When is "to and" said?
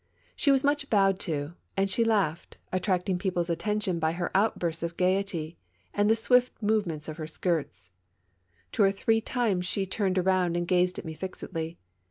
1.29-1.87